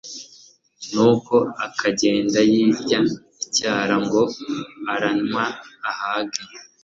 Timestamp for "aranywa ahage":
4.93-6.43